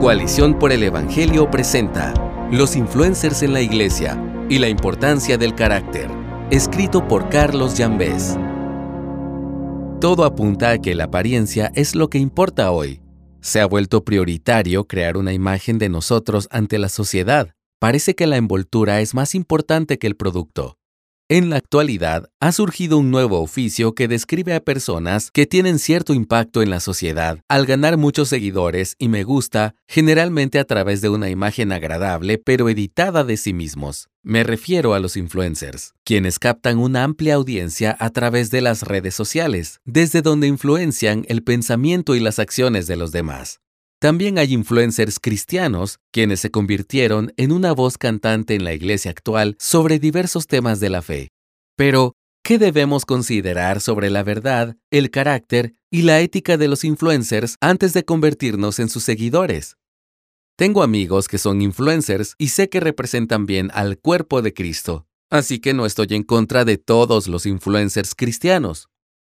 [0.00, 2.14] Coalición por el Evangelio presenta
[2.52, 4.16] Los influencers en la iglesia
[4.48, 6.08] y la importancia del carácter,
[6.52, 8.38] escrito por Carlos Llambés.
[10.00, 13.00] Todo apunta a que la apariencia es lo que importa hoy.
[13.40, 17.48] Se ha vuelto prioritario crear una imagen de nosotros ante la sociedad.
[17.80, 20.77] Parece que la envoltura es más importante que el producto.
[21.30, 26.14] En la actualidad, ha surgido un nuevo oficio que describe a personas que tienen cierto
[26.14, 31.10] impacto en la sociedad al ganar muchos seguidores y me gusta, generalmente a través de
[31.10, 34.08] una imagen agradable pero editada de sí mismos.
[34.22, 39.14] Me refiero a los influencers, quienes captan una amplia audiencia a través de las redes
[39.14, 43.60] sociales, desde donde influencian el pensamiento y las acciones de los demás.
[44.00, 49.56] También hay influencers cristianos, quienes se convirtieron en una voz cantante en la iglesia actual
[49.58, 51.32] sobre diversos temas de la fe.
[51.76, 57.56] Pero, ¿qué debemos considerar sobre la verdad, el carácter y la ética de los influencers
[57.60, 59.76] antes de convertirnos en sus seguidores?
[60.56, 65.58] Tengo amigos que son influencers y sé que representan bien al cuerpo de Cristo, así
[65.58, 68.88] que no estoy en contra de todos los influencers cristianos.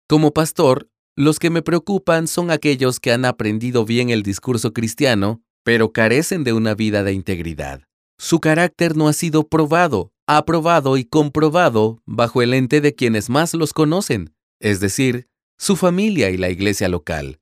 [0.09, 5.41] Como pastor, los que me preocupan son aquellos que han aprendido bien el discurso cristiano,
[5.63, 7.81] pero carecen de una vida de integridad.
[8.19, 13.55] Su carácter no ha sido probado, aprobado y comprobado bajo el ente de quienes más
[13.55, 17.39] los conocen, es decir, su familia y la iglesia local.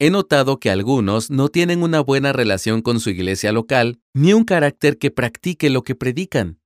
[0.00, 4.42] He notado que algunos no tienen una buena relación con su iglesia local, ni un
[4.42, 6.58] carácter que practique lo que predican.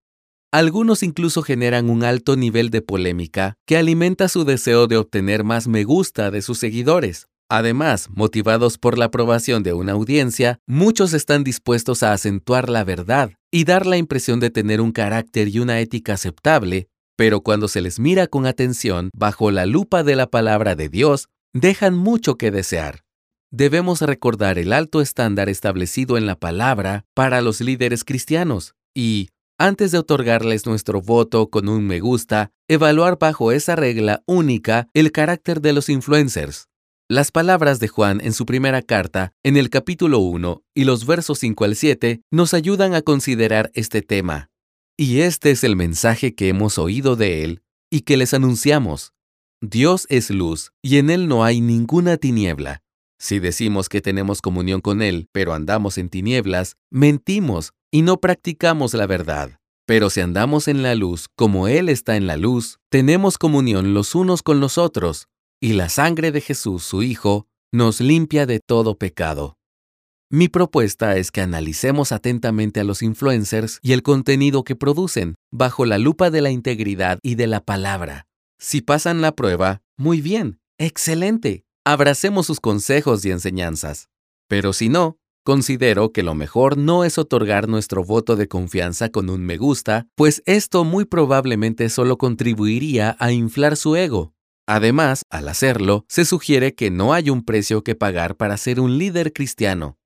[0.51, 5.69] Algunos incluso generan un alto nivel de polémica que alimenta su deseo de obtener más
[5.69, 7.29] me gusta de sus seguidores.
[7.51, 13.33] Además, motivados por la aprobación de una audiencia, muchos están dispuestos a acentuar la verdad
[13.51, 17.83] y dar la impresión de tener un carácter y una ética aceptable, pero cuando se
[17.83, 22.51] les mira con atención bajo la lupa de la palabra de Dios, dejan mucho que
[22.51, 23.05] desear.
[23.51, 29.91] Debemos recordar el alto estándar establecido en la palabra para los líderes cristianos y, antes
[29.91, 35.61] de otorgarles nuestro voto con un me gusta, evaluar bajo esa regla única el carácter
[35.61, 36.69] de los influencers.
[37.11, 41.41] Las palabras de Juan en su primera carta, en el capítulo 1 y los versos
[41.41, 44.51] 5 al 7, nos ayudan a considerar este tema.
[44.97, 49.13] Y este es el mensaje que hemos oído de él y que les anunciamos.
[49.61, 52.83] Dios es luz y en él no hay ninguna tiniebla.
[53.21, 58.95] Si decimos que tenemos comunión con Él, pero andamos en tinieblas, mentimos y no practicamos
[58.95, 59.59] la verdad.
[59.87, 64.15] Pero si andamos en la luz, como Él está en la luz, tenemos comunión los
[64.15, 65.27] unos con los otros,
[65.61, 69.57] y la sangre de Jesús, su Hijo, nos limpia de todo pecado.
[70.31, 75.87] Mi propuesta es que analicemos atentamente a los influencers y el contenido que producen, bajo
[75.87, 78.27] la lupa de la integridad y de la palabra.
[78.59, 84.11] Si pasan la prueba, muy bien, excelente abracemos sus consejos y enseñanzas.
[84.47, 89.31] Pero si no, considero que lo mejor no es otorgar nuestro voto de confianza con
[89.31, 94.35] un me gusta, pues esto muy probablemente solo contribuiría a inflar su ego.
[94.67, 98.99] Además, al hacerlo, se sugiere que no hay un precio que pagar para ser un
[98.99, 99.97] líder cristiano.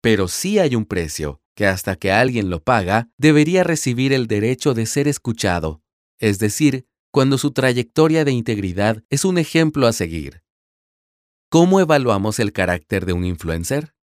[0.00, 4.72] Pero sí hay un precio, que hasta que alguien lo paga, debería recibir el derecho
[4.72, 5.82] de ser escuchado,
[6.18, 10.45] es decir, cuando su trayectoria de integridad es un ejemplo a seguir.
[11.48, 13.94] ¿Cómo evaluamos el carácter de un influencer?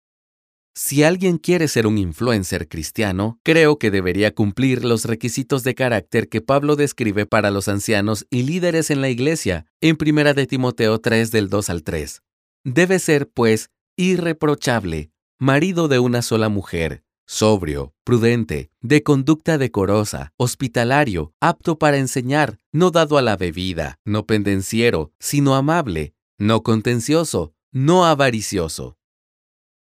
[0.76, 6.30] Si alguien quiere ser un influencer cristiano, creo que debería cumplir los requisitos de carácter
[6.30, 11.00] que Pablo describe para los ancianos y líderes en la iglesia en 1 de Timoteo
[11.00, 12.22] 3 del 2 al 3.
[12.64, 21.34] Debe ser, pues, irreprochable, marido de una sola mujer, sobrio, prudente, de conducta decorosa, hospitalario,
[21.42, 28.06] apto para enseñar, no dado a la bebida, no pendenciero, sino amable, no contencioso, no
[28.06, 28.98] avaricioso.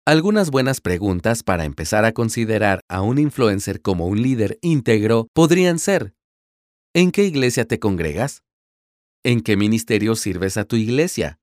[0.07, 5.81] Algunas buenas preguntas para empezar a considerar a un influencer como un líder íntegro podrían
[5.81, 6.15] ser,
[6.95, 8.45] ¿en qué iglesia te congregas?
[9.25, 11.41] ¿En qué ministerio sirves a tu iglesia?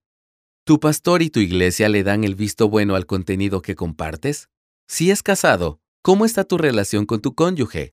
[0.64, 4.48] ¿Tu pastor y tu iglesia le dan el visto bueno al contenido que compartes?
[4.88, 7.92] Si es casado, ¿cómo está tu relación con tu cónyuge?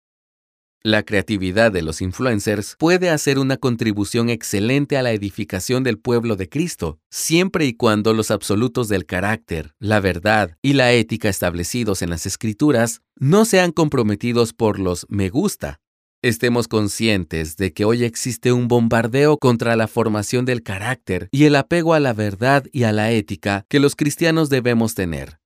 [0.83, 6.35] La creatividad de los influencers puede hacer una contribución excelente a la edificación del pueblo
[6.35, 12.01] de Cristo, siempre y cuando los absolutos del carácter, la verdad y la ética establecidos
[12.01, 15.81] en las escrituras no sean comprometidos por los me gusta.
[16.23, 21.57] Estemos conscientes de que hoy existe un bombardeo contra la formación del carácter y el
[21.57, 25.40] apego a la verdad y a la ética que los cristianos debemos tener.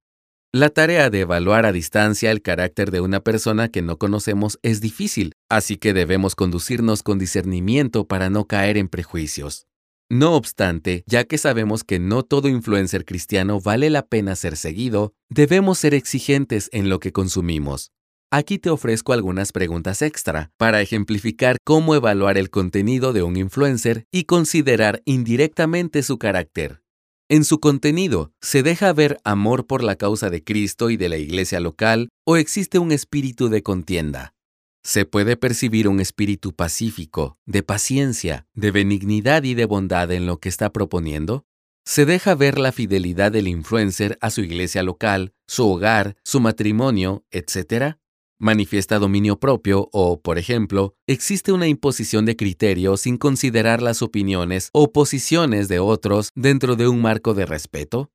[0.56, 4.80] La tarea de evaluar a distancia el carácter de una persona que no conocemos es
[4.80, 9.68] difícil, así que debemos conducirnos con discernimiento para no caer en prejuicios.
[10.10, 15.12] No obstante, ya que sabemos que no todo influencer cristiano vale la pena ser seguido,
[15.30, 17.92] debemos ser exigentes en lo que consumimos.
[18.32, 24.06] Aquí te ofrezco algunas preguntas extra para ejemplificar cómo evaluar el contenido de un influencer
[24.10, 26.85] y considerar indirectamente su carácter.
[27.28, 31.18] En su contenido, ¿se deja ver amor por la causa de Cristo y de la
[31.18, 34.36] iglesia local o existe un espíritu de contienda?
[34.84, 40.40] Se puede percibir un espíritu pacífico, de paciencia, de benignidad y de bondad en lo
[40.40, 41.48] que está proponiendo.
[41.84, 47.26] Se deja ver la fidelidad del influencer a su iglesia local, su hogar, su matrimonio,
[47.32, 47.98] etc.
[48.38, 54.70] Manifiesta dominio propio o, por ejemplo, existe una imposición de criterio sin considerar las opiniones
[54.74, 58.12] o posiciones de otros dentro de un marco de respeto.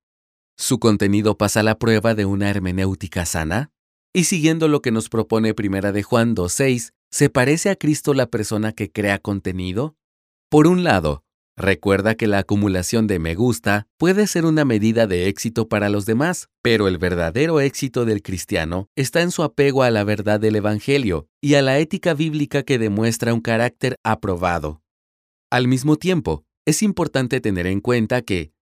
[0.59, 3.73] Su contenido pasa la prueba de una hermenéutica sana.
[4.13, 8.27] Y siguiendo lo que nos propone Primera de Juan 2.6, ¿se parece a Cristo la
[8.27, 9.97] persona que crea contenido?
[10.51, 11.25] Por un lado,
[11.61, 16.07] recuerda que la acumulación de me gusta puede ser una medida de éxito para los
[16.07, 20.57] demás, pero el verdadero éxito del cristiano está en su apego a la verdad del
[20.57, 24.83] Evangelio y a la ética bíblica que demuestra un carácter aprobado.
[25.51, 28.53] Al mismo tiempo, es importante tener en cuenta que,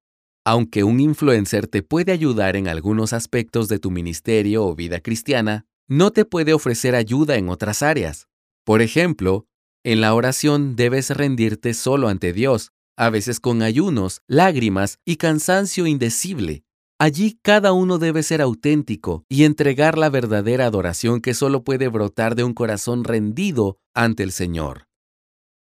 [0.45, 5.67] aunque un influencer te puede ayudar en algunos aspectos de tu ministerio o vida cristiana,
[5.89, 8.29] no te puede ofrecer ayuda en otras áreas.
[8.65, 9.47] Por ejemplo,
[9.85, 15.87] en la oración debes rendirte solo ante Dios, a veces con ayunos, lágrimas y cansancio
[15.87, 16.65] indecible.
[16.99, 22.35] Allí cada uno debe ser auténtico y entregar la verdadera adoración que solo puede brotar
[22.35, 24.89] de un corazón rendido ante el Señor.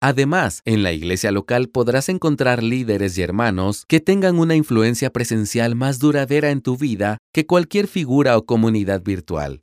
[0.01, 5.75] Además, en la iglesia local podrás encontrar líderes y hermanos que tengan una influencia presencial
[5.75, 9.61] más duradera en tu vida que cualquier figura o comunidad virtual.